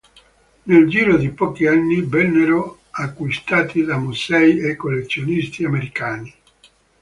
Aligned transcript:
Nel 0.63 0.89
giro 0.89 1.15
di 1.15 1.29
pochi 1.29 1.67
anni 1.67 2.01
vennero 2.01 2.79
acquistati 2.89 3.83
da 3.83 3.99
musei 3.99 4.57
e 4.59 4.75
collezionisti 4.75 5.63
americani. 5.63 6.33